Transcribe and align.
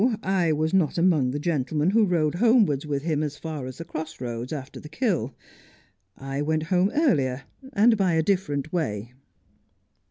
I 0.23 0.51
was 0.51 0.73
not 0.73 0.97
among 0.97 1.29
the 1.29 1.37
gentlemen 1.37 1.91
who 1.91 2.07
rode 2.07 2.33
homewards 2.33 2.87
with 2.87 3.03
him 3.03 3.21
as 3.21 3.37
far 3.37 3.67
as 3.67 3.77
the 3.77 3.85
cross 3.85 4.19
roads, 4.19 4.51
after 4.51 4.79
the 4.79 4.89
kill. 4.89 5.35
I 6.17 6.41
went 6.41 6.63
home 6.63 6.89
earlier, 6.95 7.43
and 7.73 7.95
by 7.97 8.13
a 8.13 8.23
different 8.23 8.73
way. 8.73 9.13